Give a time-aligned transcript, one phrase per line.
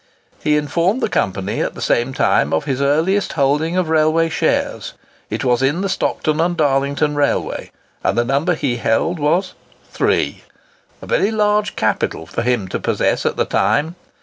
[0.43, 4.93] He informed the company, at the same time, of his earliest holding of railway shares;
[5.29, 7.69] it was in the Stockton and Darlington Railway,
[8.03, 9.53] and the number he held was
[9.91, 13.93] three—"a very large capital for him to possess at the time."